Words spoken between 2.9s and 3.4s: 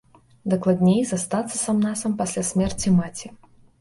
маці.